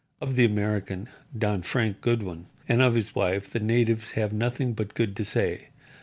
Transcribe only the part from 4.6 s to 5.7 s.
but good to say.